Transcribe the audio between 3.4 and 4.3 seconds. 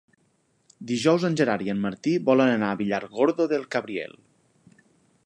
del Cabriel.